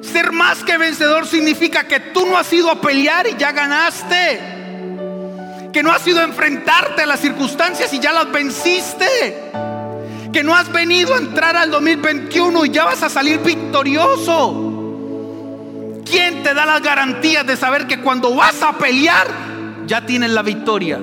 [0.03, 4.41] Ser más que vencedor significa que tú no has ido a pelear y ya ganaste.
[5.73, 9.53] Que no has ido a enfrentarte a las circunstancias y ya las venciste.
[10.37, 14.75] Que no has venido a entrar al 2021 y ya vas a salir victorioso.
[16.05, 19.29] ¿Quién te da las garantías de saber que cuando vas a pelear
[19.87, 21.01] ya tienes la victoria?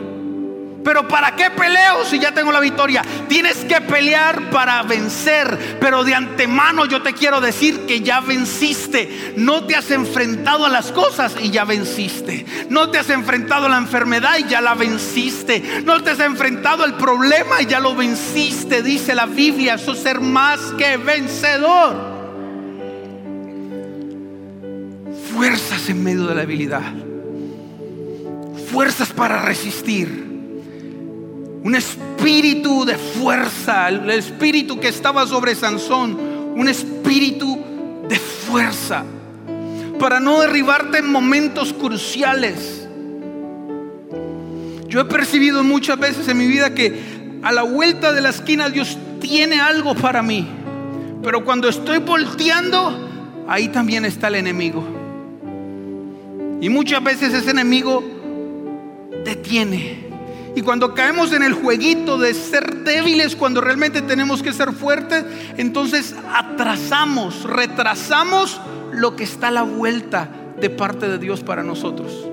[0.83, 3.03] Pero ¿para qué peleo si ya tengo la victoria?
[3.29, 5.77] Tienes que pelear para vencer.
[5.79, 9.33] Pero de antemano yo te quiero decir que ya venciste.
[9.37, 12.45] No te has enfrentado a las cosas y ya venciste.
[12.69, 15.83] No te has enfrentado a la enfermedad y ya la venciste.
[15.85, 18.83] No te has enfrentado al problema y ya lo venciste.
[18.83, 22.13] Dice la Biblia, eso es ser más que vencedor.
[25.33, 26.93] Fuerzas en medio de la debilidad.
[28.69, 30.32] Fuerzas para resistir
[31.63, 36.17] un espíritu de fuerza, el espíritu que estaba sobre Sansón,
[36.56, 37.58] un espíritu
[38.10, 39.04] de fuerza,
[39.97, 42.88] para no derribarte en momentos cruciales.
[44.89, 48.69] Yo he percibido muchas veces en mi vida que a la vuelta de la esquina
[48.69, 50.45] Dios tiene algo para mí,
[51.23, 54.84] pero cuando estoy volteando, ahí también está el enemigo.
[56.60, 58.04] Y muchas veces ese enemigo
[59.23, 60.02] detiene
[60.55, 65.25] y cuando caemos en el jueguito de ser débiles cuando realmente tenemos que ser fuertes,
[65.57, 68.61] entonces atrasamos, retrasamos
[68.91, 72.27] lo que está a la vuelta de parte de Dios para nosotros.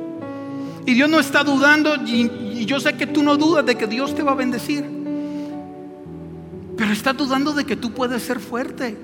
[0.84, 4.14] Y Dios no está dudando, y, yo sé que tú no dudas de que Dios
[4.14, 4.84] te va a bendecir.
[6.76, 8.96] Pero está dudando de que tú puedes ser fuerte.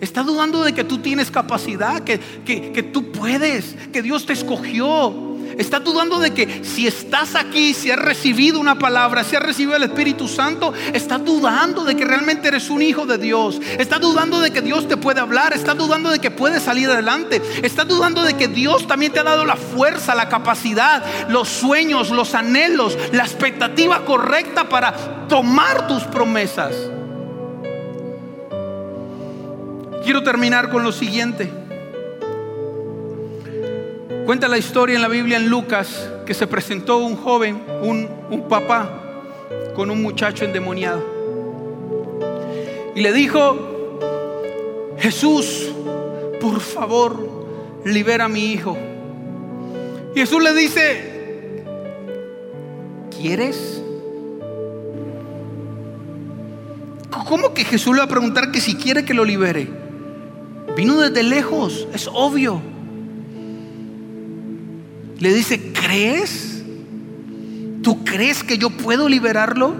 [0.00, 5.31] Está dudando de que tú tienes capacidad, que, que tú puedes, que Dios te escogió,
[5.58, 9.76] Está dudando de que si estás aquí, si has recibido una palabra, si has recibido
[9.76, 13.60] el Espíritu Santo, está dudando de que realmente eres un hijo de Dios.
[13.78, 15.52] Está dudando de que Dios te puede hablar.
[15.52, 17.42] Está dudando de que puedes salir adelante.
[17.62, 22.10] Está dudando de que Dios también te ha dado la fuerza, la capacidad, los sueños,
[22.10, 26.74] los anhelos, la expectativa correcta para tomar tus promesas.
[30.04, 31.61] Quiero terminar con lo siguiente.
[34.32, 38.48] Cuenta la historia en la Biblia en Lucas que se presentó un joven, un, un
[38.48, 38.88] papá,
[39.76, 41.04] con un muchacho endemoniado.
[42.94, 43.98] Y le dijo,
[44.96, 45.70] Jesús,
[46.40, 47.44] por favor,
[47.84, 48.74] libera a mi hijo.
[50.14, 51.64] Y Jesús le dice,
[53.14, 53.82] ¿quieres?
[57.28, 59.68] ¿Cómo que Jesús le va a preguntar que si quiere que lo libere?
[60.74, 62.71] Vino desde lejos, es obvio.
[65.22, 66.64] Le dice, ¿crees?
[67.80, 69.76] ¿Tú crees que yo puedo liberarlo?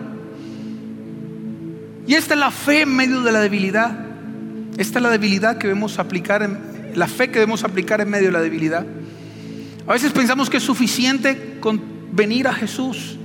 [2.06, 4.06] Y esta es la fe en medio de la debilidad.
[4.78, 6.60] Esta es la debilidad que debemos aplicar, en,
[6.94, 8.86] la fe que debemos aplicar en medio de la debilidad.
[9.84, 13.18] A veces pensamos que es suficiente con venir a Jesús.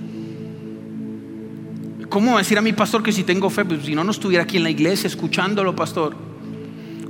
[2.09, 3.63] ¿Cómo decir a mi pastor que si tengo fe?
[3.63, 6.15] Pues si no, no estuviera aquí en la iglesia escuchándolo, pastor.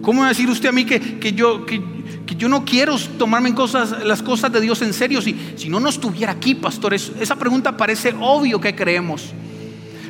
[0.02, 1.82] ¿Cómo decir usted a mí que, que yo, que,
[2.28, 5.70] que yo no quiero tomarme en cosas, las cosas de Dios en serio si, si
[5.70, 7.12] no, no estuviera aquí, pastores.
[7.20, 9.34] Esa pregunta parece obvio que creemos.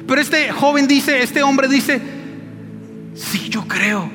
[0.06, 2.01] Pero este joven dice, este hombre dice,
[3.13, 4.10] sí, yo creo.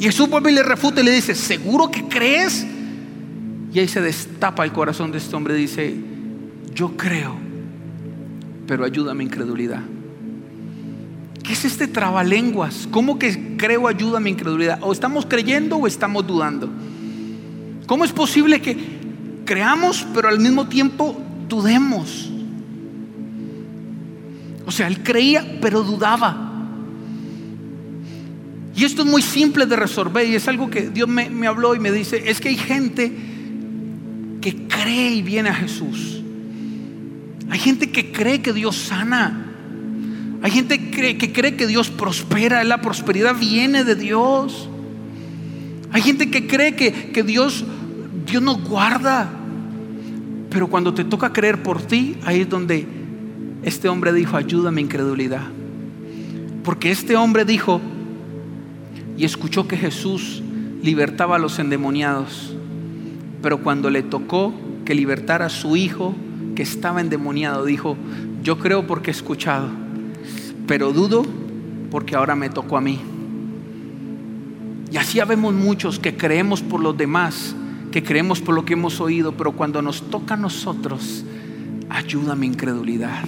[0.00, 2.66] Y Jesús vuelve le refuta y le dice, ¿seguro que crees?
[3.72, 5.94] Y ahí se destapa el corazón de este hombre y dice,
[6.72, 7.36] yo creo,
[8.66, 9.82] pero ayúdame incredulidad.
[11.42, 12.88] ¿Qué es este trabalenguas?
[12.90, 14.78] ¿Cómo que creo ayuda mi incredulidad?
[14.82, 16.70] ¿O estamos creyendo o estamos dudando?
[17.88, 18.76] ¿Cómo es posible que
[19.46, 22.30] creamos pero al mismo tiempo dudemos?
[24.66, 26.44] O sea, él creía pero dudaba.
[28.76, 31.74] Y esto es muy simple de resolver y es algo que Dios me, me, habló
[31.74, 33.10] y me dice, es que hay gente
[34.42, 36.20] que cree y viene a Jesús.
[37.48, 39.46] Hay gente que cree que Dios sana.
[40.42, 42.62] Hay gente que, que cree que Dios prospera.
[42.64, 44.68] La prosperidad viene de Dios.
[45.90, 47.64] Hay gente que cree que, que Dios
[48.28, 49.28] Dios nos guarda.
[50.50, 52.86] Pero cuando te toca creer por ti, ahí es donde
[53.62, 55.46] este hombre dijo, ayúdame incredulidad.
[56.64, 57.80] Porque este hombre dijo
[59.16, 60.42] y escuchó que Jesús
[60.82, 62.54] libertaba a los endemoniados.
[63.42, 64.54] Pero cuando le tocó
[64.84, 66.14] que libertara a su hijo
[66.54, 67.96] que estaba endemoniado, dijo,
[68.42, 69.68] yo creo porque he escuchado,
[70.66, 71.24] pero dudo
[71.90, 73.00] porque ahora me tocó a mí.
[74.90, 77.54] Y así vemos muchos que creemos por los demás,
[77.98, 81.24] que creemos por lo que hemos oído, pero cuando nos toca a nosotros,
[81.88, 83.24] ayuda mi incredulidad.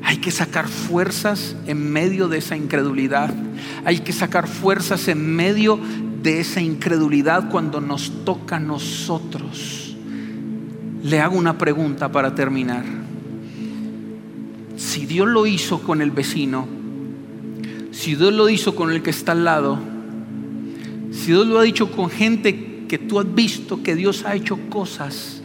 [0.00, 3.34] Hay que sacar fuerzas en medio de esa incredulidad.
[3.84, 5.80] Hay que sacar fuerzas en medio
[6.22, 9.96] de esa incredulidad cuando nos toca a nosotros.
[11.02, 12.84] Le hago una pregunta para terminar.
[14.76, 16.68] Si Dios lo hizo con el vecino,
[17.90, 19.80] si Dios lo hizo con el que está al lado,
[21.10, 24.58] si Dios lo ha dicho con gente que tú has visto que Dios ha hecho
[24.68, 25.42] cosas,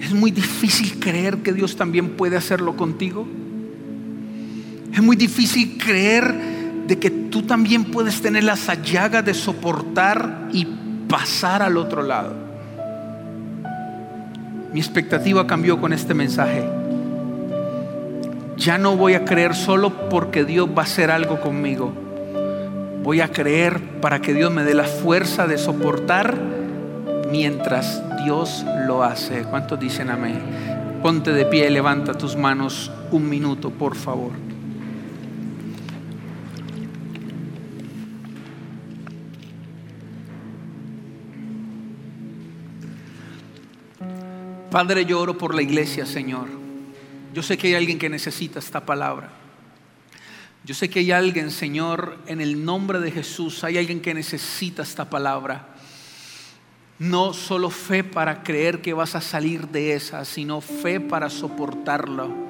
[0.00, 3.26] es muy difícil creer que Dios también puede hacerlo contigo.
[4.92, 6.34] Es muy difícil creer
[6.86, 10.66] de que tú también puedes tener la sallaga de soportar y
[11.08, 12.34] pasar al otro lado.
[14.72, 16.68] Mi expectativa cambió con este mensaje.
[18.56, 22.07] Ya no voy a creer solo porque Dios va a hacer algo conmigo.
[23.08, 26.38] Voy a creer para que Dios me dé la fuerza de soportar
[27.30, 29.44] mientras Dios lo hace.
[29.44, 31.00] ¿Cuántos dicen amén?
[31.02, 34.32] Ponte de pie, levanta tus manos un minuto, por favor.
[44.70, 46.48] Padre, yo oro por la iglesia, Señor.
[47.32, 49.47] Yo sé que hay alguien que necesita esta palabra.
[50.64, 54.82] Yo sé que hay alguien, Señor, en el nombre de Jesús, hay alguien que necesita
[54.82, 55.68] esta palabra.
[56.98, 62.47] No solo fe para creer que vas a salir de esa, sino fe para soportarlo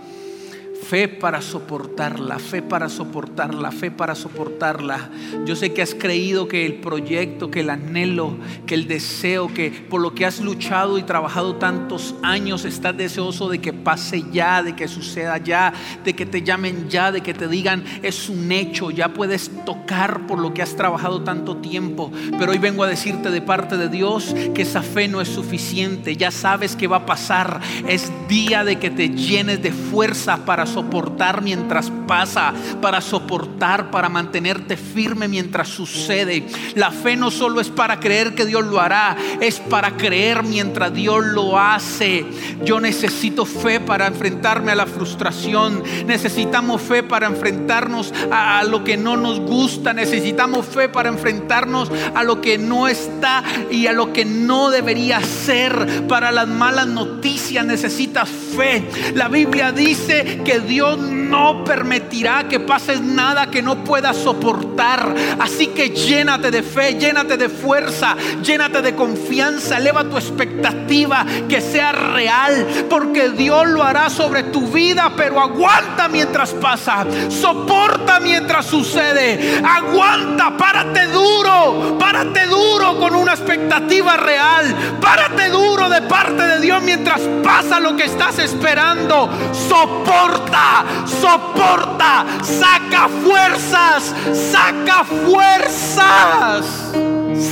[0.82, 5.10] fe para soportarla, fe para soportarla, fe para soportarla.
[5.44, 9.70] Yo sé que has creído que el proyecto, que el anhelo, que el deseo, que
[9.70, 14.62] por lo que has luchado y trabajado tantos años, estás deseoso de que pase ya,
[14.62, 15.72] de que suceda ya,
[16.04, 20.26] de que te llamen ya, de que te digan es un hecho, ya puedes tocar
[20.26, 22.10] por lo que has trabajado tanto tiempo.
[22.38, 26.16] Pero hoy vengo a decirte de parte de Dios que esa fe no es suficiente,
[26.16, 30.66] ya sabes que va a pasar, es día de que te llenes de fuerza para
[30.68, 36.46] soportar mientras pasa, para soportar, para mantenerte firme mientras sucede.
[36.74, 40.92] La fe no solo es para creer que Dios lo hará, es para creer mientras
[40.92, 42.26] Dios lo hace.
[42.64, 48.96] Yo necesito fe para enfrentarme a la frustración, necesitamos fe para enfrentarnos a, lo que
[48.96, 54.12] no nos gusta, necesitamos fe para enfrentarnos a lo que no está y a lo
[54.12, 56.06] que no debería ser.
[56.08, 58.88] Para las malas noticias necesitas fe.
[59.14, 65.14] La Biblia dice que Dios no permitirá que pases nada que no puedas soportar.
[65.38, 71.60] Así que llénate de fe, llénate de fuerza, llénate de confianza, eleva tu expectativa que
[71.60, 78.66] sea real, porque Dios lo hará sobre tu vida, pero aguanta mientras pasa, soporta mientras
[78.66, 85.57] sucede, aguanta, párate duro, párate duro con una expectativa real, párate duro
[86.00, 90.84] de parte de Dios mientras pasa lo que estás esperando, soporta
[91.20, 96.64] soporta, saca fuerzas, saca fuerzas,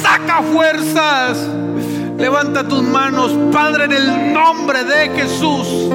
[0.03, 1.39] saca fuerzas.
[2.19, 5.91] Levanta tus manos, Padre, en el nombre de Jesús.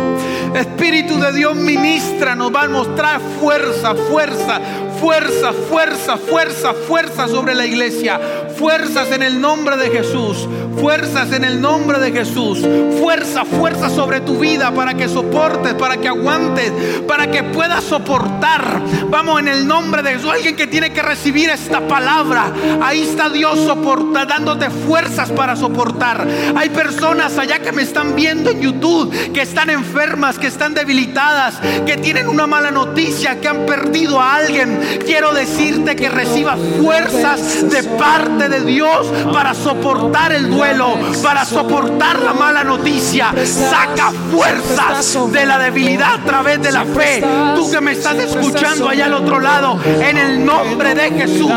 [0.54, 4.60] Espíritu de Dios ministra, nos va a mostrar fuerza, fuerza,
[4.99, 8.20] fuerza, fuerza, fuerza, fuerza sobre la iglesia.
[8.62, 10.47] Fuerzas en el nombre de Jesús.
[10.80, 12.59] Fuerzas en el nombre de Jesús.
[12.99, 16.72] Fuerza, fuerza sobre tu vida para que soportes, para que aguantes,
[17.07, 18.80] para que puedas soportar.
[19.09, 20.30] Vamos en el nombre de Jesús.
[20.30, 22.53] Alguien que tiene que recibir esta palabra.
[22.84, 26.28] Ahí está Dios soporta, dándote fuerzas para soportar.
[26.55, 31.55] Hay personas allá que me están viendo en YouTube que están enfermas, que están debilitadas,
[31.88, 37.70] que tienen una mala noticia, que han perdido a alguien quiero decirte que recibas fuerzas
[37.70, 43.34] de parte de Dios para soportar el duelo, para soportar la mala noticia.
[43.45, 47.24] Saca fuerzas de la debilidad a través de la fe.
[47.56, 51.52] Tú que me estás escuchando allá al otro lado, en el nombre de Jesús,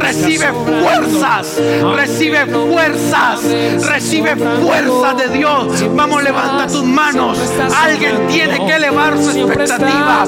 [0.00, 1.56] recibe fuerzas,
[1.94, 3.40] recibe fuerzas,
[3.86, 5.84] recibe fuerzas de Dios.
[5.94, 7.38] Vamos, levanta tus manos.
[7.82, 10.24] Alguien tiene que elevar su expectativa.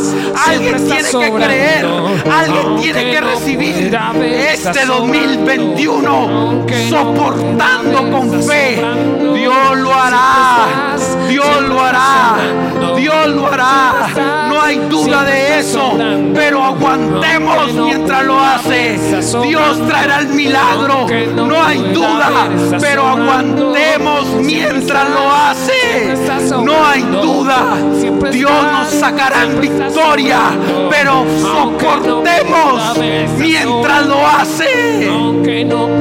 [0.46, 1.86] Alguien tiene que creer
[2.80, 3.98] tiene que recibir
[4.52, 5.99] este 2021
[6.88, 8.82] soportando con fe.
[9.34, 10.96] Dios lo hará.
[11.28, 12.36] Dios lo hará.
[12.96, 14.08] Dios lo hará.
[14.48, 15.96] No hay duda de eso.
[16.34, 18.98] Pero aguantemos mientras lo hace.
[19.42, 21.06] Dios traerá el milagro.
[21.34, 22.48] No hay duda.
[22.80, 26.14] Pero aguantemos mientras lo hace.
[26.62, 27.76] No hay duda.
[28.30, 30.38] Dios nos sacará en victoria.
[30.90, 32.98] Pero soportemos
[33.38, 35.10] mientras lo hace.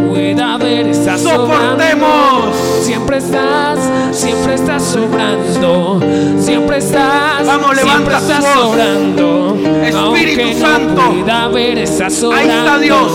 [0.09, 2.55] Pueda ver, soportemos.
[2.81, 3.79] Siempre estás,
[4.11, 5.99] siempre estás sobrando.
[6.39, 9.57] Siempre estás, Vamos, levanta siempre estás sobrando.
[9.83, 11.01] Espíritu Santo.
[11.11, 12.53] pueda ver, está sobrando.
[12.53, 13.11] está Dios.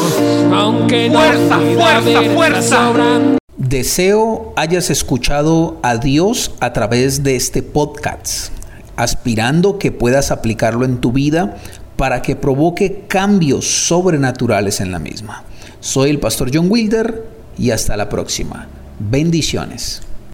[0.53, 2.87] Aunque Fuerza, no pueda fuerza, ver, está fuerza.
[2.87, 3.39] sobrando.
[3.57, 8.53] Deseo hayas escuchado a Dios a través de este podcast,
[8.97, 11.57] aspirando que puedas aplicarlo en tu vida
[11.97, 15.45] para que provoque cambios sobrenaturales en la misma.
[15.85, 17.27] Soy el pastor John Wilder
[17.59, 18.67] y hasta la próxima.
[18.99, 20.01] Bendiciones.